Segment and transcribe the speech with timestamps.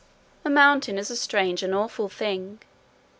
[0.43, 2.59] A mountain is a strange and awful thing.